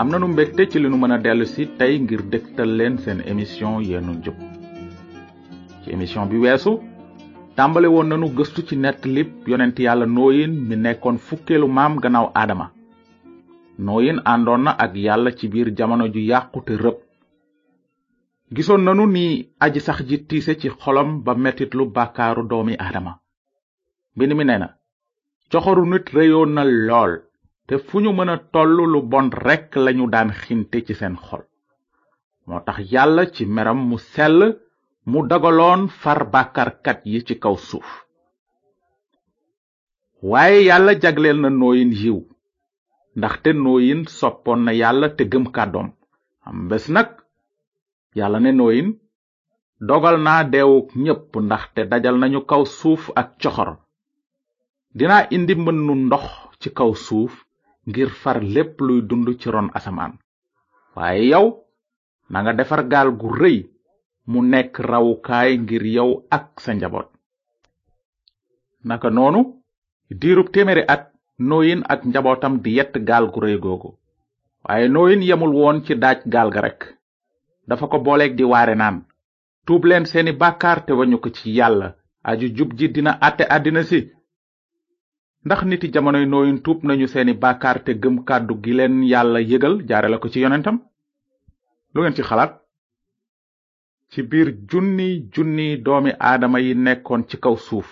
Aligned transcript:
am 0.00 0.08
nanu 0.08 0.26
mbégte 0.28 0.66
ci 0.68 0.78
li 0.78 0.88
nu 0.88 0.96
mën 0.96 1.12
a 1.12 1.18
dellu 1.18 1.44
tey 1.78 1.98
ngir 2.00 2.20
dëktal 2.32 2.70
leen 2.78 2.96
seen 2.98 3.20
émission 3.26 3.80
yeenu 3.80 4.12
njub 4.14 4.34
ci 5.84 5.90
émission 5.90 6.26
bi 6.26 6.36
weesu 6.38 6.78
tàmbaliwoon 7.56 7.94
woon 7.96 8.08
nanu 8.08 8.26
gëstu 8.36 8.66
ci 8.68 8.76
nettalib 8.78 9.28
yonent 9.46 9.78
yàlla 9.78 10.06
nooyin 10.06 10.50
mi 10.68 10.76
nekkoon 10.76 11.18
fukkeelu 11.18 11.66
maam 11.68 11.98
gannaaw 12.00 12.30
aadama 12.34 12.70
nooyin 13.78 14.22
àndoon 14.24 14.62
na 14.64 14.70
ak 14.78 14.94
yàlla 14.94 15.30
ci 15.36 15.48
biir 15.48 15.74
jamono 15.76 16.06
ju 16.08 16.20
yàqu 16.20 16.64
te 16.64 16.72
rëb 16.74 16.96
gisoon 18.50 18.82
nanu 18.84 19.04
ni 19.06 19.50
aji 19.60 19.80
sax 19.80 20.06
ji 20.08 20.24
tiise 20.24 20.56
ci 20.58 20.68
xolom 20.70 21.20
ba 21.22 21.34
metitlu 21.34 21.84
bàkkaaru 21.92 22.48
doomi 22.48 22.76
aadama 22.78 23.18
mbind 24.16 24.32
mi 24.36 24.44
nee 24.44 24.72
coxoru 25.50 25.84
nit 25.86 26.08
réyoon 26.14 26.52
na 26.54 26.64
lool 26.64 27.20
te 27.68 27.74
fu 27.86 27.96
ñu 28.04 28.10
mën 28.16 28.30
a 28.34 28.36
toll 28.52 28.72
lu 28.92 28.98
bon 29.12 29.26
rekk 29.46 29.70
lañu 29.84 30.04
daan 30.14 30.30
xinte 30.42 30.78
ci 30.86 30.94
seen 31.00 31.16
xol 31.26 31.44
moo 32.46 32.60
tax 32.66 32.78
yàlla 32.92 33.22
ci 33.34 33.42
meram 33.54 33.80
mu 33.90 33.96
sell 34.12 34.38
mu 35.10 35.18
dagaloon 35.30 35.80
far 36.00 36.20
bàkkaarkat 36.32 36.98
yi 37.10 37.18
ci 37.26 37.34
kaw 37.44 37.54
suuf 37.68 37.90
waaye 40.30 40.58
yàlla 40.68 40.92
jagleel 41.02 41.38
na 41.42 41.48
nooyin 41.60 41.92
yiw 42.02 42.20
ndaxte 43.18 43.50
nooyin 43.64 44.00
soppoon 44.18 44.60
na 44.66 44.72
yàlla 44.80 45.06
te 45.16 45.22
kàddoom 45.56 45.88
am 46.48 46.58
bés 46.70 46.84
nag 46.96 47.08
yàlla 48.18 48.38
ne 48.42 48.50
nooyin 48.60 48.88
dogal 49.88 50.16
naa 50.26 50.42
deewuk 50.52 50.88
ñépp 51.04 51.30
ndaxte 51.46 51.80
dajal 51.90 52.16
nañu 52.20 52.40
kaw 52.50 52.62
suuf 52.78 53.02
ak 53.20 53.28
coxor 53.42 53.70
dinaa 54.98 55.22
indi 55.34 55.54
mbënnu 55.60 55.92
ndox 56.06 56.26
ci 56.60 56.68
kaw 56.80 56.92
suuf 57.06 57.34
ngir 57.88 58.10
far 58.14 58.38
lepp 58.42 58.78
luy 58.80 59.02
dund 59.02 59.26
ci 59.40 59.50
ron 59.50 59.66
asamaan 59.74 60.18
waaye 60.94 61.24
yow 61.30 61.66
na 62.30 62.38
nga 62.42 62.52
defar 62.54 62.82
gaal 62.88 63.10
gu 63.20 63.28
rëy 63.40 63.58
mu 64.30 64.38
nekk 64.50 64.74
rawukaay 64.90 65.50
ngir 65.64 65.84
yow 65.96 66.10
ak 66.36 66.44
sa 66.62 66.70
njaboot 66.74 67.08
naka 68.88 69.08
noonu 69.10 69.42
diirub 70.20 70.48
at 70.94 71.02
noyin 71.48 71.82
ak 71.92 72.00
njabootam 72.08 72.54
di 72.62 72.70
yett 72.78 72.94
gaal 73.08 73.26
gu 73.32 73.38
rëy 73.44 73.58
googu 73.64 73.90
waaye 74.66 74.86
noyin 74.94 75.22
yamul 75.28 75.52
woon 75.58 75.76
ci 75.84 75.92
daaj 76.02 76.20
gaal 76.32 76.48
ga 76.54 76.60
rek 76.66 76.80
dafa 77.68 77.86
ko 77.90 77.96
booleeg 78.04 78.32
di 78.38 78.44
waare 78.44 78.74
naan 78.74 78.96
tuub 79.66 79.84
leen 79.84 80.04
seeni 80.06 80.32
te 80.86 80.92
wañu 80.98 81.18
ko 81.22 81.28
ci 81.36 81.50
yàlla 81.58 81.88
aju 82.22 82.46
jub 82.56 82.70
dina 82.78 83.12
ate 83.26 83.42
àddina 83.56 83.82
si 83.90 84.00
ndax 85.46 85.60
niti 85.68 85.86
jamonoy 85.94 86.26
nooyin 86.32 86.58
tuub 86.64 86.78
nañu 86.88 87.06
seeni 87.12 87.32
baakaar 87.42 87.78
te 87.84 87.90
gëm 88.02 88.16
kàddu 88.28 88.54
gi 88.62 88.72
leen 88.78 88.96
yàlla 89.12 89.38
yëgal 89.50 89.74
jaare 89.88 90.08
la 90.10 90.18
ko 90.22 90.26
ci 90.32 90.38
yonentam 90.44 90.76
lu 91.92 91.98
ngeen 92.00 92.16
ci 92.16 92.22
xalaat 92.28 92.52
ci 94.10 94.20
biir 94.30 94.48
junni 94.70 95.08
junni 95.32 95.66
doomi 95.84 96.12
aadama 96.28 96.58
yi 96.64 96.72
nekkoon 96.84 97.22
ci 97.28 97.36
kaw 97.44 97.56
suuf 97.66 97.88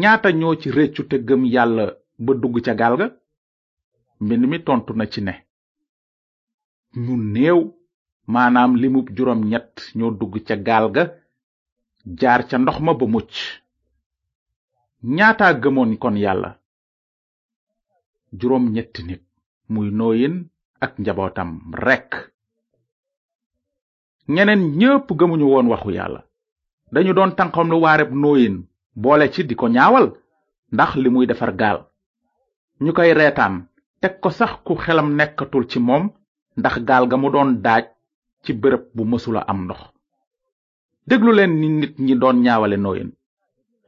ñaata 0.00 0.28
ñoo 0.40 0.54
ci 0.60 0.68
réccu 0.78 1.02
te 1.08 1.16
gëm 1.28 1.42
yàlla 1.54 1.84
ba 2.24 2.30
dugg 2.42 2.56
ca 2.66 2.74
gaal 2.80 2.94
ga 3.00 3.06
mbind 4.22 4.44
mi 4.50 4.58
tontu 4.66 4.92
na 4.96 5.06
ci 5.12 5.20
ne 5.22 5.32
ñu 7.04 7.14
néew 7.34 7.60
maanaam 8.32 8.72
limub 8.82 9.06
juróom 9.16 9.40
ñett 9.50 9.74
ñoo 9.96 10.10
dugg 10.18 10.34
ca 10.46 10.56
gaal 10.56 10.86
ga 10.96 11.02
jaar 12.18 12.40
ca 12.48 12.58
ndox 12.58 12.76
ma 12.82 12.92
ba 12.94 13.06
mucc 13.06 13.30
ñaata 15.16 15.46
gëmoon 15.62 15.92
kon 16.02 16.16
yàlla 16.24 16.50
juróom 18.32 18.64
ñetti 18.72 19.02
nit 19.04 19.22
muy 19.68 19.90
nooyin 19.90 20.48
ak 20.80 20.98
njabootam 20.98 21.50
rekk 21.74 22.12
ñeneen 24.34 24.62
ñépp 24.78 25.08
gëmuñu 25.18 25.46
woon 25.52 25.68
waxu 25.70 25.90
yàlla 25.92 26.20
dañu 26.92 27.12
doon 27.14 27.34
tànqam 27.36 27.68
lu 27.70 27.76
waareb 27.82 28.10
nooyin 28.12 28.56
boole 28.96 29.32
ci 29.32 29.42
di 29.44 29.54
ko 29.56 29.66
ñaawal 29.68 30.06
ndax 30.72 30.90
li 30.96 31.08
muy 31.10 31.26
defar 31.26 31.52
gaal 31.60 31.78
ñu 32.84 32.92
koy 32.92 33.12
reetaan 33.14 33.66
teg 34.00 34.20
ko 34.22 34.30
sax 34.30 34.52
ku 34.64 34.74
xelam 34.84 35.08
nekkatul 35.16 35.66
ci 35.70 35.78
moom 35.80 36.04
ndax 36.58 36.74
gaal 36.88 37.08
ga 37.08 37.16
mu 37.16 37.28
doon 37.30 37.50
daaj 37.64 37.84
ci 38.44 38.52
bërëb 38.52 38.84
bu 38.94 39.02
mësula 39.04 39.40
am 39.48 39.60
ndox 39.64 39.80
déglu 41.08 41.32
leen 41.34 41.52
nit 41.80 41.94
ñi 41.98 42.14
doon 42.18 42.42
ñaawale 42.44 42.76
nooyin 42.76 43.10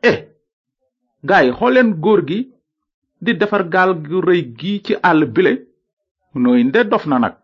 eh 0.02 0.18
gaay 1.28 1.50
xool 1.58 1.76
Gurgi. 2.04 2.34
gi 2.38 2.51
di 3.22 3.34
defar 3.38 3.68
gaal 3.70 3.94
gu 4.02 4.18
rëy 4.26 4.42
gi 4.58 4.72
ci 4.84 4.92
àll 5.10 5.22
bile 5.34 5.52
nooy 6.42 6.60
nde 6.68 6.80
dof 6.90 7.04
na 7.10 7.16
nag 7.24 7.34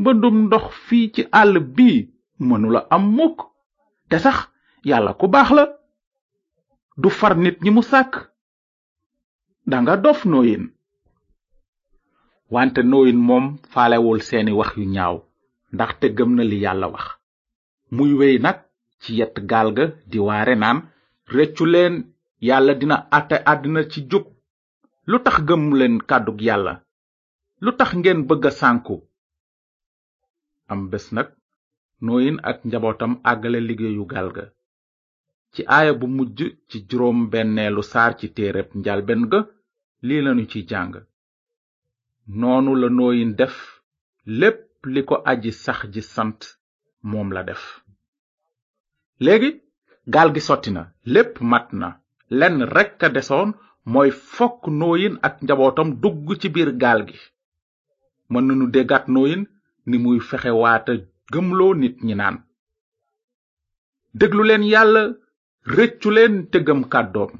mbëndum 0.00 0.36
ndox 0.46 0.64
fii 0.86 1.06
ci 1.14 1.22
àll 1.40 1.54
bii 1.76 1.98
mënula 2.48 2.80
am 2.94 3.04
mukk 3.16 3.38
te 4.08 4.16
sax 4.24 4.38
yàlla 4.88 5.12
ku 5.20 5.26
baax 5.34 5.48
la 5.56 5.64
du 7.00 7.08
far 7.18 7.34
nit 7.42 7.56
ñi 7.64 7.70
mu 7.74 7.82
sàkk 7.90 8.14
danga 9.70 9.94
dof 10.04 10.20
nooyin 10.32 10.64
wante 12.54 12.80
nooyin 12.90 13.18
moom 13.28 13.46
faalewul 13.72 14.20
seeni 14.28 14.52
wax 14.58 14.70
yu 14.78 14.84
ñaaw 14.94 15.16
ndaxte 15.74 16.06
gëm 16.16 16.30
na 16.36 16.42
li 16.50 16.58
yàlla 16.64 16.86
wax 16.94 17.04
muy 17.94 18.12
wey 18.18 18.36
nag 18.44 18.58
ci 19.02 19.10
yett 19.18 19.36
gaal 19.50 19.68
ga 19.76 19.84
di 20.10 20.18
waare 20.26 20.54
naan 20.62 20.78
rëccu 21.34 21.64
yàlla 22.48 22.72
dina 22.80 22.96
àtte 23.16 23.36
àddina 23.52 23.82
ci 23.92 24.00
jub 24.10 24.26
lu 25.10 25.16
tax 25.26 25.36
gëmu 25.48 25.70
leen 25.78 25.94
kàddu 26.10 26.32
yàlla 26.46 26.74
lu 27.64 27.70
tax 27.78 27.90
ngeen 28.00 28.20
bëgg 28.28 28.44
a 28.48 28.50
sànku 28.60 28.96
am 30.72 30.80
bés 30.90 31.06
nag 31.16 31.28
nooyin 32.04 32.36
ak 32.48 32.58
njabootam 32.66 33.12
àggale 33.30 33.58
liggéeyu 33.68 34.04
gaal 34.12 34.28
ga 34.36 34.44
ci 35.52 35.60
aaya 35.76 35.92
bu 36.00 36.06
mujj 36.16 36.38
ci 36.68 36.76
juróom 36.88 37.18
benneelu 37.32 37.82
saar 37.92 38.12
ci 38.18 38.26
téereb 38.36 38.68
njalben 38.80 39.22
ga 39.32 39.40
lii 40.06 40.20
lañu 40.24 40.44
ci 40.52 40.60
jàng 40.70 40.94
noonu 42.40 42.72
la 42.82 42.88
nooyin 42.98 43.32
def 43.38 43.56
lépp 44.40 44.60
li 44.94 45.00
ko 45.08 45.14
aji 45.30 45.50
sax 45.64 45.80
ji 45.94 46.02
sant 46.14 46.40
moom 47.10 47.28
la 47.36 47.42
def 47.50 47.62
léegi 49.24 49.50
gaal 50.14 50.30
gi 50.34 50.42
sotti 50.48 50.70
na 50.76 50.82
lépp 51.14 51.32
mat 51.50 51.68
na 51.80 51.88
lenn 52.38 52.58
rekk 52.74 53.02
a 53.06 53.10
desoon 53.16 53.50
mooy 53.92 54.10
fokk 54.34 54.62
nooyin 54.78 55.16
ak 55.26 55.34
njabootam 55.42 55.88
dugg 56.04 56.26
ci 56.40 56.48
biir 56.54 56.70
gaal 56.82 57.00
gi 57.08 57.16
mën 58.30 58.44
nanu 58.46 58.66
déggaat 58.74 59.04
nooyin 59.14 59.42
ni 59.88 59.96
muy 60.02 60.20
fexe 60.28 60.50
waata 60.62 60.92
gëmloo 61.32 61.74
nit 61.80 61.96
ñi 62.06 62.14
naan 62.16 62.36
déglu 64.18 64.42
leen 64.46 64.64
yàlla 64.72 65.02
rëccu 65.76 66.08
leen 66.16 66.34
te 66.50 66.58
gëm 66.66 66.80
kàddoom 66.92 67.32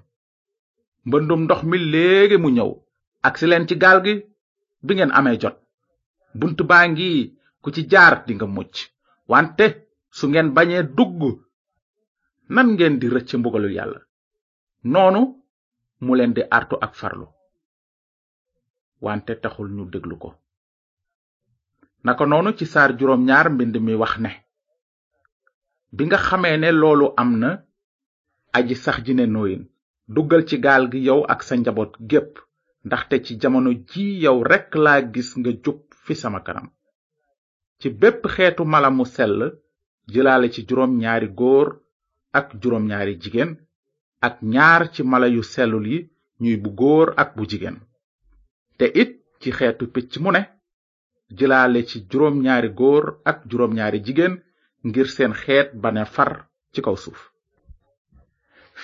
mbëndum 1.07 1.43
ndox 1.45 1.63
mi 1.67 1.79
léegi 1.93 2.37
mu 2.41 2.49
ñëw 2.57 2.71
agsi 3.27 3.47
leen 3.49 3.67
ci 3.69 3.75
gaal 3.83 3.99
gi 4.07 4.15
bi 4.85 4.93
ngeen 4.95 5.13
amee 5.19 5.39
jot 5.43 5.57
bunt 6.39 6.59
baa 6.71 6.85
ngi 6.89 7.09
ku 7.63 7.69
ci 7.75 7.83
jaar 7.91 8.15
dinga 8.27 8.47
mucc 8.55 8.75
wante 9.31 9.65
su 10.17 10.25
ngeen 10.29 10.55
bañee 10.57 10.83
dugg 10.97 11.21
nan 12.55 12.69
ngeen 12.73 12.95
di 13.01 13.07
rëcc 13.15 13.31
mbugalu 13.39 13.69
yàlla 13.79 14.01
noonu 14.93 15.23
mu 16.05 16.11
leen 16.17 16.33
di 16.37 16.43
artu 16.59 16.77
ak 16.87 16.93
farlu 17.01 17.27
wante 19.05 19.33
taxul 19.43 19.69
ñu 19.77 19.85
déglu 19.93 20.17
ko 20.23 20.31
naka 22.07 22.25
noonu 22.29 22.51
ci 22.59 22.65
saar 22.73 22.91
juróom 22.99 23.23
ñaar 23.29 23.47
mbind 23.55 23.75
mi 23.85 23.95
wax 24.03 24.15
ne 24.25 24.31
bi 25.95 26.03
nga 26.07 26.19
xamee 26.27 26.57
ne 26.63 26.71
loolu 26.81 27.07
am 27.23 27.31
na 27.43 27.51
aji 28.57 28.75
sax 28.85 28.97
ji 29.05 29.13
ne 29.17 29.27
nooyin 29.35 29.63
duggal 30.15 30.43
ci 30.49 30.57
gaal 30.65 30.85
gi 30.93 30.99
yow 31.09 31.21
ak 31.33 31.41
sa 31.47 31.55
njaboot 31.61 31.93
gépp 32.11 32.31
ndaxte 32.87 33.17
ci 33.25 33.33
jamono 33.41 33.71
ji 33.89 34.05
yow 34.25 34.39
rekk 34.51 34.71
laa 34.85 35.01
gis 35.13 35.31
nga 35.39 35.51
jub 35.65 35.79
fi 36.05 36.15
sama 36.23 36.41
kanam 36.47 36.69
ci 37.79 37.87
bépp 38.01 38.23
xeetu 38.35 38.63
mala 38.73 38.89
mu 38.97 39.05
sell 39.15 39.39
jëlaale 40.13 40.47
ci 40.55 40.61
juróom 40.69 40.93
ñaari 41.01 41.29
góor 41.39 41.69
ak 42.39 42.47
juróom 42.61 42.85
ñaari 42.91 43.15
jigéen 43.23 43.53
ak 44.21 44.39
ñaar 44.43 44.83
ci 44.93 45.03
mala 45.11 45.29
yu 45.35 45.43
sellul 45.53 45.87
yi 45.93 45.99
ñuy 46.43 46.57
bu 46.63 46.71
góor 46.81 47.09
ak 47.23 47.29
bu 47.37 47.43
jigéen 47.51 47.77
te 48.79 48.85
it 49.03 49.11
ci 49.41 49.51
xeetu 49.57 49.85
picc 49.95 50.13
mu 50.23 50.31
ne 50.33 50.41
jëlaale 51.39 51.81
ci 51.89 51.97
juróom 52.11 52.37
ñaari 52.45 52.71
góor 52.81 53.05
ak 53.31 53.39
juróom 53.51 53.73
ñaari 53.79 53.99
jigéen 54.07 54.35
ngir 54.87 55.09
seen 55.15 55.33
xeet 55.43 55.69
bane 55.83 56.05
far 56.15 56.33
ci 56.73 56.81
kaw 56.87 56.97
suuf 57.03 57.21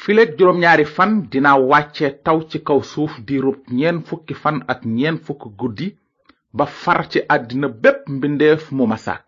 fileek 0.00 0.30
juróom 0.38 0.58
ñaari 0.62 0.84
fan 0.96 1.12
dina 1.30 1.52
wàcce 1.70 2.06
taw 2.26 2.38
ci 2.50 2.58
kaw 2.68 2.80
suuf 2.92 3.12
diirub 3.26 3.58
ñeen 3.78 3.98
fukki 4.08 4.34
fan 4.42 4.56
ak 4.72 4.80
ñeen 4.96 5.16
fukk 5.24 5.42
guddi 5.60 5.88
ba 6.56 6.64
far 6.82 7.00
ci 7.10 7.18
àddina 7.34 7.68
bépp 7.82 8.00
mbindeef 8.16 8.62
mu 8.76 8.84
ma 8.90 8.96
sàkk 9.06 9.26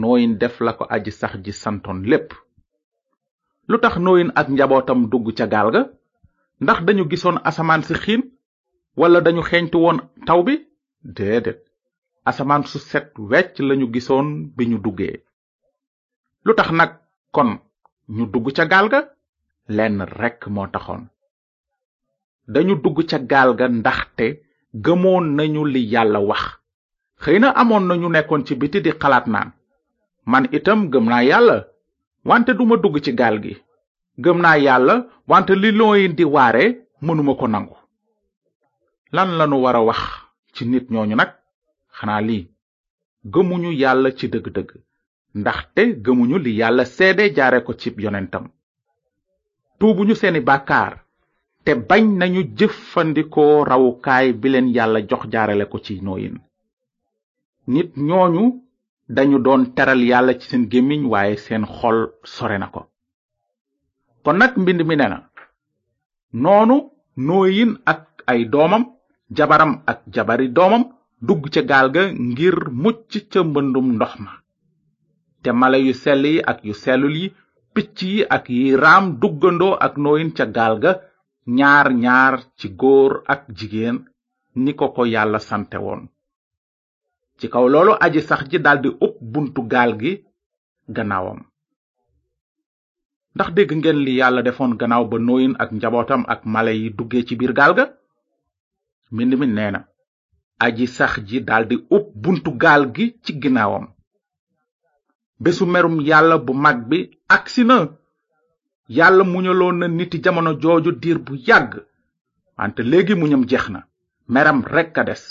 nooyin 0.00 0.38
def 0.40 0.54
la 0.66 0.72
ko 0.78 0.84
aji 0.94 1.10
sax 1.20 1.32
ji 1.44 1.52
santoon 1.62 2.00
lépp 2.10 2.30
lu 3.68 3.76
tax 3.78 3.96
nooyin 3.98 4.32
ak 4.34 4.48
njabootam 4.48 5.08
dugg 5.12 5.28
ca 5.36 5.46
gaal 5.52 5.70
ndax 6.62 6.78
dañu 6.86 7.04
gisoon 7.10 7.36
asamaan 7.48 7.82
si 7.86 7.94
xiin 8.02 8.22
wala 9.00 9.18
dañu 9.24 9.42
xeeñtu 9.50 9.76
woon 9.84 9.98
taw 10.26 10.40
bi 10.46 10.54
asamaan 12.30 12.62
su 12.70 12.78
set 12.90 13.06
wecc 13.30 13.54
lañu 13.68 13.86
gisoon 13.94 14.26
bi 14.56 14.64
ñu 14.70 14.78
duggee 14.84 15.14
lu 16.44 16.52
tax 16.58 16.68
nag 16.78 16.90
kon 17.34 17.50
ñu 18.16 18.24
dugg 18.32 18.46
ca 18.56 18.64
gaal 18.72 18.86
ga 18.92 19.00
lenn 19.76 19.96
rekk 20.20 20.40
moo 20.54 20.66
taxoon 20.74 21.02
dañu 22.54 22.74
dugg 22.84 22.98
ca 23.10 23.18
gaal 23.30 23.50
ga 23.58 23.66
ndaxte 23.78 24.26
gëmoon 24.84 25.26
nañu 25.36 25.62
li 25.72 25.80
yàlla 25.92 26.20
wax 26.30 26.44
xëy 27.22 27.38
na 27.40 27.48
amoon 27.60 27.84
na 27.88 27.94
ñu 28.00 28.08
nekkoon 28.12 28.44
ci 28.46 28.52
biti 28.60 28.78
di 28.84 28.90
xalaat 29.00 29.26
naan 29.32 29.48
man 30.30 30.44
itam 30.58 30.80
gëm 30.92 31.06
naa 31.10 31.22
yàlla 31.30 31.56
wante 32.24 32.54
duma 32.56 32.76
dugg 32.82 32.96
ci 33.04 33.12
gaal 33.18 33.36
gi 33.44 33.54
gëm 34.22 34.38
naa 34.44 34.56
yàlla 34.66 34.94
wante 35.30 35.52
li 35.62 35.70
looyin 35.78 36.12
di 36.18 36.24
waare 36.34 36.64
mënuma 37.06 37.32
ko 37.40 37.46
nangu 37.48 37.76
lan 39.16 39.28
lanu 39.38 39.56
war 39.64 39.76
a 39.76 39.82
wax 39.88 40.00
ci 40.54 40.62
nit 40.70 40.86
ñooñu 40.94 41.14
nag 41.16 41.30
xanaa 41.96 42.22
lii 42.28 42.42
gëmuñu 43.32 43.70
yàlla 43.82 44.08
ci 44.18 44.26
dëgg-dëgg 44.32 44.70
ndaxte 45.38 45.82
gëmuñu 46.04 46.36
li 46.44 46.52
yàlla 46.60 46.84
seede 46.96 47.24
jaare 47.36 47.58
ko 47.66 47.72
cib 47.80 47.94
yonentam 48.04 48.44
tuubuñu 49.78 50.14
seeni 50.20 50.40
bàkkaar 50.48 50.92
te 51.64 51.72
bañ 51.88 52.04
nañu 52.20 52.40
jëfandikoo 52.58 53.64
rawukaay 53.68 54.26
bi 54.40 54.48
leen 54.50 54.68
yàlla 54.76 54.98
jox 55.10 55.22
jaarale 55.32 55.64
ko 55.72 55.78
ci 55.84 55.92
nooyin 56.06 56.36
nit 57.72 57.90
ñooñu 58.08 58.44
dañu 59.08 59.38
doon 59.44 59.62
teral 59.76 60.00
yàlla 60.08 60.32
ci 60.40 60.48
seen 60.50 60.68
gémmiñ 60.70 61.02
waaye 61.12 61.36
seen 61.44 61.64
xol 61.76 61.98
sore 62.34 62.56
na 62.58 62.68
ko 62.74 62.80
kon 64.24 64.36
nag 64.38 64.52
mbind 64.56 64.80
mi 64.88 64.96
ne 64.96 65.06
na 65.08 65.18
noonu 66.42 66.76
nooyin 67.26 67.70
ak 67.92 68.02
ay 68.30 68.40
doomam 68.52 68.84
jabaram 69.36 69.72
ak 69.90 69.98
jabari 70.14 70.48
doomam 70.56 70.82
dugg 71.26 71.42
ca 71.54 71.60
gaal 71.70 71.88
ga 71.94 72.02
ngir 72.30 72.56
mucc 72.82 73.10
ca 73.30 73.40
mbëndum 73.50 73.86
ndox 73.96 74.12
ma 74.24 74.32
te 75.42 75.48
mala 75.60 75.78
yu 75.86 75.92
sell 76.02 76.22
yi 76.32 76.36
ak 76.50 76.58
yu 76.66 76.74
sellul 76.82 77.16
yi 77.22 77.26
picc 77.74 77.96
yi 78.14 78.26
ak 78.36 78.44
yi 78.56 78.76
raam 78.82 79.04
duggandoo 79.20 79.74
ak 79.86 79.94
nooyin 80.04 80.30
ca 80.36 80.44
gaal 80.56 80.74
ga 80.82 80.92
ñaar 81.56 81.86
ñaar 82.04 82.34
ci 82.58 82.66
góor 82.80 83.12
ak 83.32 83.40
jigéen 83.56 83.96
ni 84.62 84.72
ko 84.78 84.86
ko 84.96 85.02
yàlla 85.14 85.38
sante 85.50 85.76
woon 85.84 86.02
ci 87.44 87.50
kaw 87.52 87.64
loolu 87.72 87.92
aji 88.04 88.20
sax 88.28 88.42
ji 88.50 88.58
daldi 88.66 88.88
upp 89.06 89.16
buntu 89.32 89.60
gaal 89.72 89.90
gi 90.00 90.12
gannaawam 90.96 91.40
ndax 93.34 93.48
dégg 93.56 93.70
ngeen 93.78 93.98
li 94.06 94.12
yàlla 94.20 94.40
defoon 94.46 94.72
gannaaw 94.80 95.04
ba 95.10 95.16
nooyin 95.26 95.54
ak 95.62 95.70
njabootam 95.76 96.22
ak 96.32 96.40
mala 96.54 96.72
yi 96.80 96.86
duggee 96.96 97.26
ci 97.26 97.34
biir 97.38 97.52
gaal 97.58 97.72
ga 97.78 97.84
mbind 99.12 99.32
mi 99.40 99.46
nee 99.56 99.70
na 99.74 99.80
aji 100.64 100.84
sax 100.96 101.12
ji 101.28 101.38
daldi 101.48 101.76
upp 101.96 102.06
buntu 102.22 102.50
gaal 102.62 102.82
gi 102.94 103.06
ci 103.24 103.32
ginnaawam 103.42 103.84
bésu 105.42 105.64
merum 105.72 105.96
yàlla 106.08 106.36
bu 106.46 106.52
mag 106.64 106.78
bi 106.88 106.98
agsi 107.36 107.62
na 107.68 107.76
yàlla 108.96 109.22
muñaloon 109.32 109.76
na 109.80 109.86
niti 109.96 110.18
jamono 110.24 110.50
jooju 110.62 110.90
diir 111.02 111.18
bu 111.26 111.32
yàgg 111.48 111.72
wante 112.58 112.80
léegi 112.90 113.14
muñam 113.20 113.42
jeex 113.50 113.64
na 113.72 113.80
meram 114.32 114.58
rekk 114.74 114.96
a 115.00 115.04
des 115.08 115.22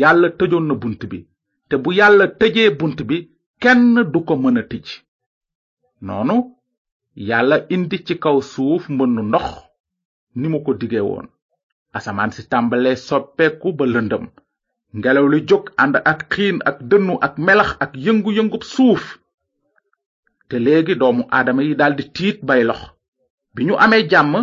yàlla 0.00 0.28
tëjoon 0.38 0.64
na 0.68 0.74
bunt 0.82 1.00
bi 1.10 1.18
te 1.68 1.74
bu 1.82 1.90
yàlla 1.98 2.24
tëjee 2.40 2.70
bunt 2.80 2.98
bi 3.08 3.16
kenn 3.62 3.84
du 4.12 4.18
ko 4.28 4.34
mën 4.42 4.58
a 4.60 4.62
tij 4.70 4.86
noonu 6.06 6.36
yàlla 7.28 7.56
indi 7.74 7.96
ci 8.06 8.14
kaw 8.24 8.36
suuf 8.52 8.82
mbënn 8.94 9.16
ndox 9.28 9.46
ni 10.38 10.46
mu 10.52 10.58
ko 10.64 10.70
dige 10.80 11.00
woon 11.08 11.26
asamaan 11.96 12.32
si 12.36 12.42
tàmbalee 12.50 12.96
soppeeku 13.06 13.68
ba 13.78 13.84
lëndëm 13.94 14.24
ngelaw 14.98 15.26
li 15.32 15.38
jóg 15.48 15.64
ànd 15.82 15.94
ak 16.10 16.20
xiin 16.32 16.56
ak 16.70 16.76
dënnu 16.90 17.12
ak 17.26 17.34
melax 17.46 17.70
ak 17.84 17.92
yëngu 18.04 18.30
yëngu 18.36 18.58
suuf 18.74 19.04
te 20.48 20.56
léegi 20.64 20.94
doomu 21.00 21.22
aadama 21.36 21.62
yi 21.68 21.74
daldi 21.80 22.02
tiit 22.16 22.38
bay 22.48 22.62
lox 22.68 22.82
bi 23.54 23.60
ñu 23.66 23.74
amee 23.84 24.04
jàmm 24.12 24.34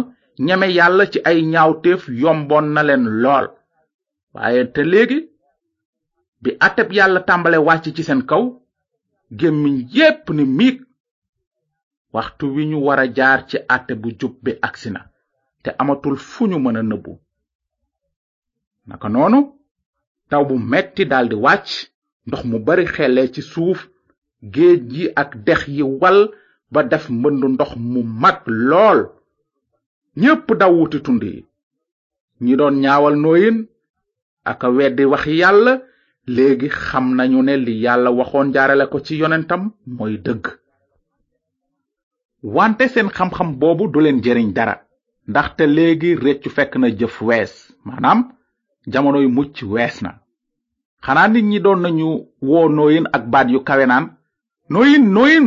ñame 0.47 0.67
yàlla 0.77 1.03
ci 1.11 1.19
ay 1.29 1.37
ñaawteef 1.51 2.01
yomboon 2.21 2.65
na 2.73 2.81
leen 2.87 3.05
lool 3.23 3.45
waaye 4.33 4.63
te 4.75 4.81
léegi 4.93 5.19
bi 6.45 6.51
ateb 6.65 6.89
yàlla 6.97 7.19
tàmbale 7.27 7.57
wàcc 7.67 7.85
ci 7.95 8.03
seen 8.07 8.21
kaw 8.29 8.43
gémmiñ 9.39 9.75
yépp 9.95 10.25
ni 10.37 10.43
miig 10.57 10.77
waxtu 12.15 12.45
wi 12.55 12.63
ñu 12.71 12.77
wara 12.87 13.05
jaar 13.17 13.39
ci 13.49 13.57
àtte 13.75 13.93
bu 14.01 14.09
jub 14.19 14.33
bi 14.43 14.51
agsi 14.67 14.89
na 14.91 15.01
te 15.63 15.69
amatul 15.81 16.15
fu 16.29 16.43
ñu 16.49 16.57
mën 16.59 16.77
a 16.79 16.83
nëbbu 16.89 17.11
naka 18.87 19.07
noonu 19.09 19.39
taw 20.29 20.43
bu 20.47 20.55
metti 20.71 21.03
daldi 21.11 21.35
wàcc 21.45 21.67
ndox 22.27 22.41
mu 22.49 22.57
bari 22.65 22.85
xelle 22.93 23.23
ci 23.33 23.41
suuf 23.51 23.79
géej 24.53 24.81
gi 24.91 25.03
ak 25.21 25.29
dex 25.45 25.61
yi 25.75 25.81
wal 26.01 26.19
ba 26.71 26.81
def 26.91 27.05
mbëndu 27.17 27.47
ndox 27.53 27.71
mu 27.91 28.01
mag 28.21 28.37
lool 28.69 28.99
ñépp 30.21 30.47
daw 30.59 30.73
wuti 30.79 30.99
tund 31.05 31.23
yi 31.23 31.37
ñi 32.43 32.53
doon 32.57 32.75
ñaawal 32.83 33.15
nooyin 33.23 33.57
aka 34.51 34.67
weddi 34.75 35.05
waxi 35.13 35.33
yàlla 35.41 35.73
léegi 36.27 36.69
xam 36.69 37.05
nañu 37.17 37.39
ne 37.43 37.55
li 37.65 37.73
yàlla 37.85 38.09
waxoon 38.17 38.47
jaarale 38.53 38.85
ko 38.91 38.97
ci 39.05 39.13
yonentam 39.21 39.61
mooy 39.97 40.15
dëgg 40.25 40.43
wante 42.55 42.85
seen 42.93 43.09
xamxam 43.17 43.49
boobu 43.59 43.87
du 43.91 43.99
leen 44.01 44.19
jëriñ 44.23 44.47
dara 44.57 44.75
ndaxte 45.29 45.61
léegi 45.75 46.09
réccu 46.23 46.49
fekk 46.55 46.71
na 46.79 46.87
jëf 46.99 47.21
wees 47.27 47.51
maanaam 47.85 48.19
jamono 48.91 49.19
yu 49.23 49.29
mucc 49.37 49.55
wees 49.73 49.95
na 50.03 50.11
xanaa 51.05 51.27
nit 51.31 51.43
ñi 51.51 51.59
doon 51.63 51.79
nañu 51.81 52.07
woo 52.49 52.69
nooyin 52.69 53.05
ak 53.15 53.23
baat 53.31 53.47
yu 53.53 53.59
kawe 53.67 53.85
naan 53.87 54.05
nooyin 54.73 55.05
nooyin 55.15 55.45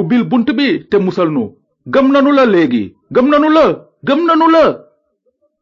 ubbil 0.00 0.22
bunt 0.30 0.46
bi 0.58 0.66
te 0.90 0.96
musal 0.98 1.28
nu 1.32 1.44
gëm 1.92 2.06
nanu 2.12 2.30
la 2.32 2.44
léegi 2.46 2.84
gëm 3.14 3.26
nanu 3.28 3.48
la 3.56 3.64
gëm 4.06 4.20
nanu 4.26 4.46
la 4.54 4.64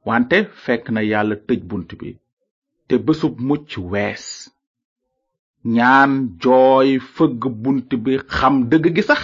wante 0.09 0.37
fekk 0.65 0.85
na 0.91 1.01
yàlla 1.11 1.37
tëj 1.47 1.61
bunt 1.71 1.91
bi 2.01 2.09
te 2.89 2.99
bësub 3.09 3.39
mucc 3.51 3.77
wees 3.93 4.25
ñaan 5.77 6.13
jooy 6.43 6.89
fëgg 7.15 7.43
bunt 7.63 7.91
bi 8.05 8.13
xam 8.37 8.55
dëgg 8.71 8.87
gi 8.97 9.03
sax 9.11 9.23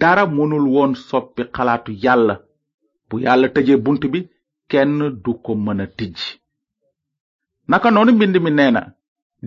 dara 0.00 0.22
mënul 0.36 0.64
woon 0.74 0.92
soppi 1.08 1.42
xalaatu 1.56 1.90
yàlla 2.04 2.34
bu 3.08 3.14
yàlla 3.24 3.48
tëje 3.54 3.74
bunt 3.84 4.02
bi 4.12 4.20
kenn 4.70 4.92
du 5.24 5.32
ko 5.44 5.52
mën 5.64 5.80
a 5.84 5.86
tijj 5.96 6.18
naka 7.70 7.88
noonu 7.90 8.10
mbind 8.14 8.36
mi 8.44 8.50
nee 8.58 8.72
na 8.74 8.82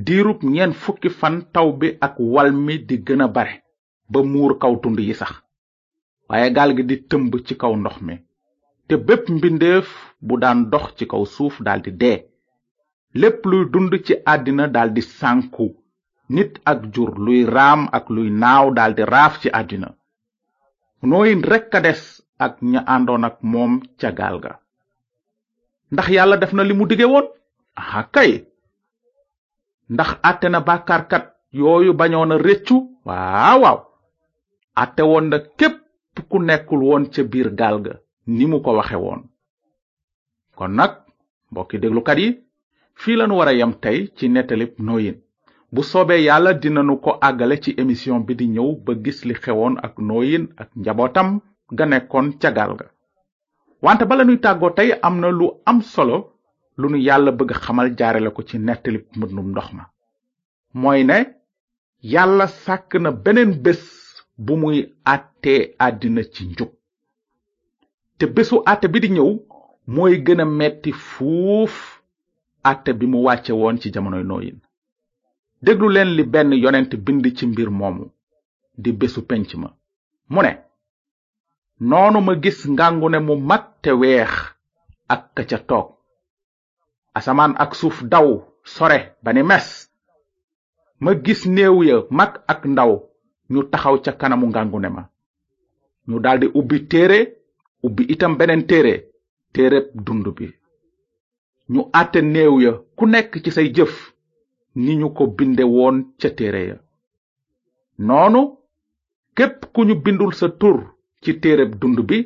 diirub 0.06 0.40
ñeen 0.54 0.74
fukki 0.84 1.10
fan 1.20 1.36
taw 1.54 1.68
bi 1.80 1.88
ak 2.06 2.14
wal 2.34 2.50
mi 2.66 2.76
di 2.88 2.96
gëna 3.08 3.26
a 3.32 3.34
bare 3.36 3.54
ba 4.12 4.20
muur 4.34 4.52
kaw 4.62 4.74
tund 4.84 4.98
yi 5.08 5.14
sax 5.22 5.34
waaye 6.28 6.48
gaal 6.56 6.72
gi 6.78 6.84
di 6.90 6.96
tëmb 7.10 7.32
ci 7.48 7.54
kaw 7.62 7.74
ndox 7.80 7.96
mi 8.06 8.16
te 8.88 8.94
bépp 9.08 9.24
mbindeef 9.36 9.88
bu 10.28 10.34
daan 10.42 10.60
dox 10.72 10.86
ci 10.98 11.04
kaw 11.12 11.24
suuf 11.36 11.56
daldi 11.68 11.92
dee 12.04 12.18
lépp 13.14 13.44
luy 13.46 13.66
dund 13.72 13.92
ci 14.06 14.16
dal 14.26 14.72
daldi 14.72 15.02
sanku 15.02 15.68
nit 16.30 16.60
ak 16.66 16.94
jur 16.94 17.12
luy 17.20 17.46
raam 17.46 17.90
ak 17.92 18.10
luy 18.10 18.30
naaw 18.30 18.72
daldi 18.74 19.04
raaf 19.04 19.40
ci 19.42 19.50
àddina 19.54 19.90
nooyin 21.04 21.44
rek 21.44 21.70
ka 21.72 21.80
des 21.82 22.02
ak 22.40 22.54
ña 22.72 22.82
àndoon 22.96 23.24
ak 23.28 23.38
moom 23.52 23.72
ca 24.00 24.10
gaal 24.18 24.38
ga 24.44 24.54
ndax 25.92 26.08
yàlla 26.16 26.38
def 26.38 26.54
na 26.54 26.64
li 26.64 26.74
mu 26.74 26.86
dige 26.88 27.04
woon 27.06 27.26
aha 27.80 28.02
kay 28.16 28.32
ndax 29.94 30.10
àtte 30.30 30.46
na 30.50 30.60
bàkkaarkat 30.68 31.26
yooyu 31.60 31.94
bañoon 31.94 32.32
a 32.32 32.38
réccu 32.38 32.78
waaw 33.06 33.60
waaw 33.64 33.78
àtte 34.82 35.02
woon 35.10 35.26
na 35.30 35.38
képp 35.58 35.76
ku 36.30 36.38
nekkul 36.40 36.82
woon 36.88 37.04
ca 37.14 37.22
biir 37.32 37.50
gaal 37.60 37.78
ga 37.86 37.94
ko 38.64 38.72
waxe 38.80 38.96
woon 39.04 39.22
kon 40.58 40.74
nag 40.78 40.92
mbokki 41.52 41.78
déglukat 41.82 42.18
yi 42.24 42.30
fii 43.02 43.16
lañu 43.20 43.36
wara 43.38 43.52
a 43.56 43.60
yam 43.60 43.74
tey 43.84 44.00
ci 44.16 44.26
nettalib 44.34 44.72
nooyin 44.88 45.16
bu 45.74 45.82
soobee 45.92 46.20
yàlla 46.28 46.50
dinanu 46.62 46.96
ko 47.04 47.12
àggale 47.28 47.56
ci 47.64 47.72
émission 47.82 48.18
bi 48.26 48.34
di 48.40 48.46
ñëw 48.56 48.70
ba 48.86 48.92
gis 49.06 49.20
li 49.28 49.36
xewoon 49.44 49.76
ak 49.86 49.94
nooyin 50.10 50.44
ak 50.62 50.70
njabootam 50.80 51.28
ga 51.78 51.84
nekkoon 51.88 52.28
ca 52.42 52.50
gaal 52.58 52.72
ga 52.80 52.86
wante 53.86 54.04
ba 54.10 54.16
nuy 54.26 54.40
tàggoo 54.46 54.72
tey 54.78 54.90
am 55.08 55.16
na 55.22 55.28
lu 55.40 55.46
am 55.70 55.80
solo 55.94 56.18
lu 56.80 56.86
nu 56.90 56.98
yàlla 57.08 57.32
bëgg 57.38 57.52
xamal 57.64 57.90
jaarale 58.00 58.30
ko 58.36 58.42
ci 58.50 58.56
nettalib 58.66 59.04
mbëndum 59.18 59.50
ndox 59.52 59.68
ma 59.78 59.84
mooy 60.82 61.02
ne 61.10 61.18
yàlla 62.14 62.46
sàkk 62.64 62.92
na 63.04 63.10
beneen 63.24 63.52
bés 63.64 63.82
bu 64.46 64.54
muy 64.62 64.78
àttee 65.14 65.62
àddina 65.86 66.22
ci 66.34 66.42
njub 66.50 66.70
te 68.18 68.26
bésu 68.36 68.56
àtte 68.72 68.86
bi 68.94 69.00
di 69.04 69.10
ñëw 69.16 69.30
mooy 69.96 70.14
gën 70.26 70.42
metti 70.60 70.92
fuuf 71.10 71.76
atte 72.70 72.92
bi 73.00 73.06
mu 73.12 73.18
wàcce 73.26 73.52
woon 73.60 73.76
ci 73.82 73.88
jamonoy 73.94 74.24
nooyin 74.28 74.58
déglu 75.64 75.88
leen 75.96 76.10
li 76.18 76.24
benn 76.34 76.50
yonent 76.64 76.92
bind 77.06 77.24
ci 77.38 77.44
mbir 77.52 77.70
moomu 77.80 78.06
di 78.82 78.90
bésu 79.00 79.20
penc 79.30 79.48
ma 79.62 79.70
mu 80.32 80.40
ne 80.46 80.52
noonu 81.90 82.20
ma 82.26 82.34
gis 82.44 82.60
ngàngu 82.74 83.08
ne 83.12 83.20
mu 83.28 83.34
mag 83.50 83.64
te 83.84 83.92
weex 84.02 84.34
ak 85.14 85.22
ka 85.36 85.44
ca 85.50 85.60
toog 85.70 85.88
asamaan 87.18 87.54
ak 87.64 87.72
suuf 87.80 87.98
daw 88.14 88.28
sore 88.74 89.00
ba 89.24 89.30
ni 89.34 89.44
mes 89.50 89.68
ma 91.04 91.12
gis 91.26 91.42
néew 91.56 91.78
ya 91.88 91.96
mag 92.20 92.32
ak 92.54 92.62
ndaw 92.74 92.92
ñu 93.52 93.60
taxaw 93.72 93.96
ca 94.06 94.12
kanamu 94.20 94.46
ngàngu 94.50 94.78
ne 94.82 94.90
ma 94.96 95.04
ñu 96.08 96.18
daldi 96.24 96.48
ubbi 96.60 96.78
téere 96.92 97.20
ubbi 97.86 98.04
itam 98.14 98.34
beneen 98.38 98.64
téere 98.70 98.94
téereb 99.54 99.86
dund 100.06 100.28
bi 100.38 100.48
ñu 101.74 101.82
àtte 102.00 102.20
néew 102.34 102.56
ya 102.66 102.72
ku 102.98 103.04
nekk 103.14 103.32
ci 103.44 103.50
say 103.56 103.68
jëf 103.76 103.94
ni 104.84 104.92
ñu 105.00 105.08
ko 105.18 105.24
binde 105.38 105.64
woon 105.76 105.96
ca 106.20 106.30
téere 106.38 106.62
ya 106.70 106.78
noonu 108.08 108.42
képp 109.38 109.60
ku 109.74 109.80
ñu 109.88 109.96
bindul 110.06 110.32
sa 110.40 110.48
tur 110.62 110.78
ci 111.24 111.32
téere 111.42 111.64
dund 111.82 112.00
bi 112.10 112.18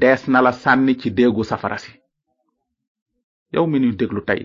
dees 0.00 0.22
na 0.32 0.38
la 0.46 0.52
sànni 0.62 0.92
ci 1.00 1.08
déegu 1.16 1.42
safara 1.50 1.78
si 1.84 1.92
yow 3.54 3.66
mi 3.70 3.78
nu 3.80 3.88
déglu 4.00 4.20
tey 4.28 4.40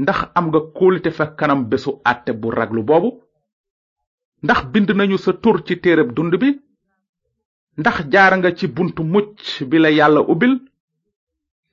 ndax 0.00 0.18
am 0.38 0.46
nga 0.48 0.60
kóolite 0.76 1.10
fa 1.18 1.24
kanam 1.38 1.60
bésu 1.70 1.90
àtte 2.10 2.30
bu 2.40 2.46
raglu 2.50 2.82
boobu 2.88 3.10
ndax 4.44 4.60
bind 4.72 4.88
nañu 4.96 5.16
sa 5.24 5.30
tur 5.42 5.56
ci 5.66 5.74
téere 5.82 6.04
dund 6.16 6.34
bi 6.42 6.48
ndax 7.80 7.96
jaar 8.12 8.32
nga 8.38 8.50
ci 8.58 8.66
buntu 8.76 9.02
mucc 9.12 9.38
bi 9.68 9.76
la 9.80 9.90
yàlla 9.98 10.20
ubbil 10.32 10.54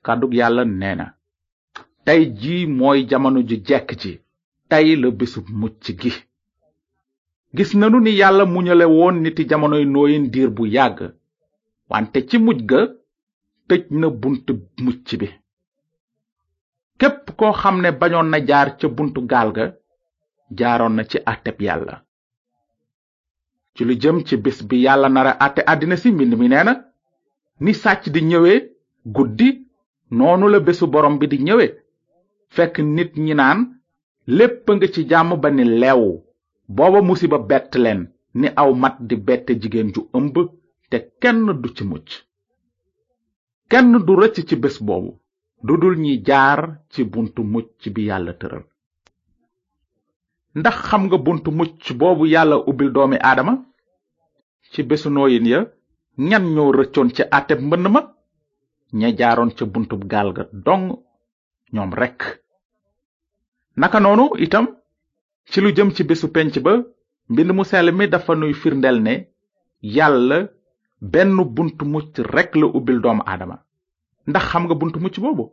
kàddug 0.04 0.32
yàlla 0.38 0.64
nee 0.64 0.96
na 0.98 1.06
tey 2.08 2.24
ji 2.40 2.54
mooy 2.78 3.00
jamono 3.10 3.38
ju 3.48 3.56
jekk 3.68 3.88
ci 4.00 4.10
tey 4.70 4.88
la 5.00 5.08
bésu 5.18 5.38
mucc 5.60 5.82
gi 6.00 6.10
gis 7.54 7.70
nanu 7.78 7.98
ni 8.02 8.12
yàlla 8.20 8.44
muñale 8.52 8.86
woon 8.96 9.16
niti 9.22 9.42
jamonoy 9.50 9.84
nooyin 9.94 10.24
diir 10.32 10.50
bu 10.56 10.62
yàgg 10.76 10.98
wante 11.90 12.18
ci 12.28 12.36
mujj 12.44 12.60
ga 12.70 12.78
tëj 13.68 13.82
na 14.00 14.06
bunt 14.22 14.46
mucc 14.84 15.06
bi 15.20 15.28
képp 17.00 17.24
koo 17.38 17.52
xam 17.60 17.76
ne 17.82 17.90
bañoon 18.00 18.28
na 18.32 18.38
jaar 18.48 18.68
ca 18.78 18.86
buntu 18.96 19.20
gaal 19.30 19.48
ga 19.56 19.64
jaaroon 20.58 20.94
na 20.96 21.02
ci 21.10 21.18
àtteb 21.32 21.58
yàlla 21.66 21.94
ci 23.74 23.80
lu 23.86 23.92
jëm 24.02 24.16
ci 24.26 24.34
bés 24.44 24.58
bi 24.68 24.76
yàlla 24.86 25.08
nara 25.10 25.32
àtte 25.44 25.60
àddina 25.72 25.96
si 26.02 26.08
mbind 26.12 26.32
mi 26.38 26.48
nee 26.48 26.64
na 26.64 26.74
ni 27.64 27.72
sàcc 27.82 28.02
di 28.14 28.20
ñëwee 28.30 28.56
guddi 29.16 29.48
noonu 30.16 30.46
la 30.50 30.58
bésu 30.66 30.86
borom 30.92 31.18
bi 31.18 31.26
di 31.32 31.38
ñëwee 31.46 31.70
fekk 32.56 32.76
nit 32.94 33.12
ñi 33.24 33.32
naan 33.40 33.60
lépp 34.36 34.66
nga 34.76 34.86
ci 34.94 35.02
jàmm 35.10 35.30
ba 35.42 35.48
ni 35.56 35.64
lew 35.82 36.02
booba 36.76 37.00
musiba 37.08 37.38
bett 37.50 37.70
leen 37.84 38.00
ni 38.40 38.48
aw 38.60 38.70
mat 38.82 38.96
di 39.08 39.14
bette 39.26 39.52
jigéen 39.60 39.92
ju 39.94 40.00
ëmb 40.16 40.34
te 40.90 40.96
kenn 41.22 41.44
du 41.62 41.68
ci 41.76 41.84
mucc 41.90 42.08
kenn 43.70 43.88
du 44.06 44.12
rëcc 44.20 44.36
ci 44.48 44.56
bés 44.62 44.76
boobu 44.86 45.10
du 45.66 45.72
dul 45.80 45.96
ñi 46.04 46.14
jaar 46.26 46.60
ci 46.92 47.00
buntu 47.12 47.40
mucc 47.52 47.72
bi 47.94 48.02
yàlla 48.08 48.32
tëral 48.40 48.64
ndax 50.58 50.76
xam 50.88 51.02
nga 51.06 51.18
buntu 51.24 51.50
mucc 51.58 51.84
boobu 52.00 52.24
yàlla 52.34 52.56
ubbil 52.68 52.90
doomi 52.94 53.16
aadama 53.20 53.54
ci 54.70 54.80
bésu 54.88 55.08
nooyin 55.10 55.46
ya 55.52 55.58
ñan 56.28 56.44
ñoo 56.54 56.72
rëccoon 56.78 57.08
ci 57.16 57.22
àtteb 57.36 57.60
mbënd 57.64 57.86
ma 57.94 58.00
ña 58.98 59.08
jaaroon 59.18 59.52
ca 59.56 59.64
buntub 59.72 60.02
gaal 60.10 60.28
ga 60.36 60.42
dong 60.66 60.86
ñoom 61.72 61.92
rekk 61.94 62.20
naka 63.76 64.00
noonu 64.00 64.24
itam 64.44 64.66
ci 65.50 65.58
lu 65.60 65.72
jëm 65.76 65.90
ci 65.94 66.02
bésu 66.04 66.28
penc 66.34 66.58
ba 66.60 66.72
mbind 67.28 67.50
mu 67.52 67.64
sell 67.64 67.92
mi 67.92 68.08
dafa 68.08 68.32
nuy 68.34 68.52
firndeel 68.54 68.98
ne 69.02 69.12
yàlla 69.82 70.38
benn 71.00 71.36
buntu 71.56 71.84
mucc 71.84 72.14
rekk 72.34 72.50
la 72.56 72.66
ubbil 72.76 73.00
doomu 73.02 73.22
aadama 73.26 73.56
ndax 74.26 74.44
xam 74.50 74.64
nga 74.64 74.74
buntu 74.80 74.98
mucc 75.00 75.16
boobu 75.20 75.44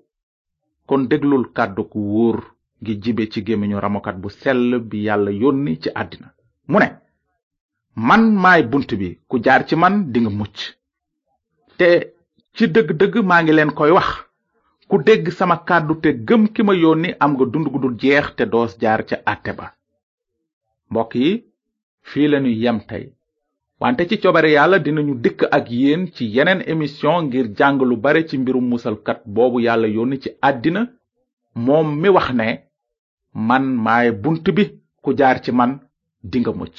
kon 0.87 1.03
déglul 1.09 1.45
kàddu 1.55 1.83
ku 1.91 1.99
wóor 2.13 2.37
gi 2.85 2.93
jibe 3.01 3.29
ci 3.31 3.41
gémmiñu 3.45 3.77
ramokat 3.83 4.15
bu 4.21 4.29
sell 4.29 4.79
bi 4.89 4.97
yàlla 5.07 5.31
yónni 5.31 5.79
ci 5.81 5.89
àddina 6.01 6.27
mu 6.69 6.77
ne 6.79 6.87
man 8.07 8.23
maay 8.43 8.63
bunt 8.71 8.89
bi 8.99 9.19
ku 9.29 9.35
jaar 9.43 9.61
ci 9.67 9.75
man 9.75 9.95
dinga 10.11 10.29
mucc 10.29 10.57
te 11.77 11.87
ci 12.55 12.65
dëgg-dëgg 12.73 13.15
maa 13.27 13.41
ngi 13.43 13.53
leen 13.53 13.71
koy 13.77 13.91
wax 13.97 14.11
ku 14.89 14.95
dégg 15.05 15.27
sama 15.37 15.57
kàddu 15.67 15.93
te 16.03 16.09
gëm 16.27 16.43
ki 16.53 16.61
ma 16.67 16.73
yónni 16.83 17.09
am 17.23 17.31
nga 17.33 17.45
dund 17.53 17.67
gu 17.73 17.79
dul 17.83 17.95
jeex 18.01 18.25
te 18.37 18.43
doos 18.53 18.71
jaar 18.81 19.01
ca 19.09 19.15
àtte 19.31 19.51
ba 19.59 19.65
mbokk 20.89 21.11
yi 21.21 21.31
fii 22.09 22.27
lañu 22.31 22.51
yem 22.63 22.77
tey 22.89 23.05
wante 23.81 24.01
ci 24.09 24.15
coobare 24.21 24.49
yàlla 24.57 24.77
dinañu 24.85 25.13
dikk 25.23 25.39
ak 25.57 25.65
yéen 25.79 26.03
ci 26.15 26.23
yeneen 26.35 26.61
émission 26.71 27.15
ngir 27.27 27.47
jàng 27.57 27.77
lu 27.89 27.95
bare 28.03 28.21
ci 28.29 28.35
mbirum 28.41 28.65
musalkat 28.71 29.19
boobu 29.35 29.57
yàlla 29.65 29.87
yónni 29.95 30.17
ci 30.23 30.29
àddina 30.49 30.81
moom 31.65 31.87
mi 32.01 32.09
wax 32.15 32.27
ne 32.39 32.47
man 33.47 33.65
maay 33.85 34.07
bunt 34.23 34.45
bi 34.55 34.63
ku 35.03 35.11
jaar 35.19 35.37
ci 35.43 35.51
man 35.59 35.71
dinga 36.31 36.51
mucc 36.59 36.77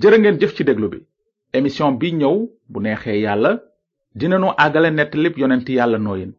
jërë 0.00 0.16
ngeen 0.18 0.40
jëf 0.40 0.52
ci 0.56 0.62
déglu 0.64 0.86
bi 0.92 0.98
émission 1.58 1.88
bi 2.00 2.08
ñëw 2.18 2.36
bu 2.70 2.78
neexee 2.80 3.20
yàlla 3.26 3.52
dinanu 4.16 4.48
net 4.56 4.92
netlip 4.98 5.38
yonent 5.38 5.68
yalla 5.68 5.98
nooyin 5.98 6.32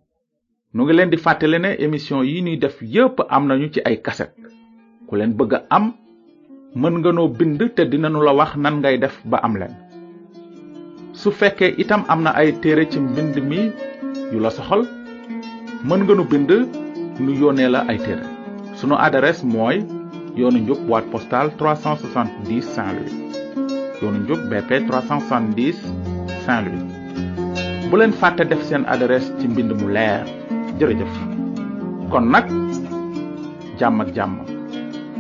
nu 0.73 0.83
ngi 0.83 0.93
leen 0.93 1.09
di 1.11 1.17
fàttali 1.17 1.59
ne 1.59 1.71
émission 1.79 2.23
yi 2.23 2.41
ñuy 2.41 2.57
def 2.57 2.81
yépp 2.81 3.21
am 3.29 3.45
nañu 3.47 3.69
ci 3.71 3.81
ay 3.85 3.97
kaset 4.01 4.31
ku 5.07 5.15
leen 5.15 5.31
bëgg 5.37 5.61
am 5.69 5.93
mën 6.75 6.97
nga 6.99 7.11
no 7.11 7.27
bind 7.27 7.61
te 7.75 7.85
dinanu 7.85 8.21
la 8.23 8.33
wax 8.33 8.55
nan 8.57 8.77
ngay 8.79 8.97
def 8.97 9.15
ba 9.25 9.37
am 9.43 9.53
su 11.13 11.29
fekkee 11.31 11.75
itam 11.77 12.03
amna 12.09 12.31
ay 12.31 12.51
téré 12.61 12.89
ci 12.89 12.99
bind 12.99 13.35
mi 13.49 13.71
yu 14.33 14.39
la 14.39 14.49
soxal 14.49 14.83
mën 15.87 16.01
nga 16.03 16.13
nu 16.15 16.23
bind 16.31 16.51
nu 17.19 17.31
yónnee 17.39 17.69
la 17.69 17.85
ay 17.89 17.97
téré 17.99 18.23
suñu 18.75 18.95
adresse 18.97 19.43
moy 19.43 19.83
yoonu 20.35 20.59
njub 20.59 20.79
wat 20.89 21.05
postal 21.11 21.47
370 21.57 22.03
Saint-Louis 22.73 23.11
yoonu 24.01 24.17
njub 24.23 24.39
BP 24.49 24.69
370 24.89 25.73
Saint-Louis 26.45 26.96
buleen 27.91 28.09
leen 28.11 28.19
fàtte 28.21 28.43
def 28.49 28.61
seen 28.69 28.83
adresse 28.93 29.29
ci 29.39 29.47
mbind 29.51 29.71
mu 29.81 29.87
leer 29.95 30.23
jërëjëf 30.79 31.13
kon 32.11 32.25
nag 32.33 32.47
jàmm 33.79 34.01
ak 34.03 34.09
jàmm 34.15 34.35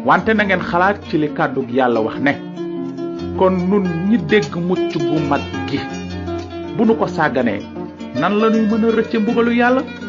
wante 0.07 0.31
na 0.35 0.43
ngeen 0.43 0.65
xalaat 0.71 0.97
ci 1.09 1.15
li 1.21 1.29
kàddug 1.37 1.69
yàlla 1.77 1.99
wax 2.07 2.17
ne 2.27 2.33
kon 3.39 3.55
nun 3.69 3.85
ñi 4.09 4.17
dégg 4.29 4.51
mucc 4.67 4.93
gu 5.09 5.17
mag 5.29 5.41
gi 5.69 5.79
bu 6.77 6.81
nu 6.85 6.93
ko 6.99 7.07
sàgganee 7.15 7.61
nan 8.19 8.33
la 8.41 8.49
ñuy 8.51 8.65
mën 8.69 8.85
a 8.87 8.91
rëcce 8.97 9.17
mbugalu 9.19 9.51
yàlla 9.59 10.06